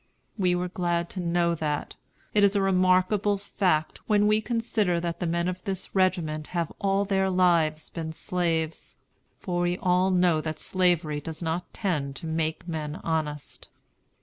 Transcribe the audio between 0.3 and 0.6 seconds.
We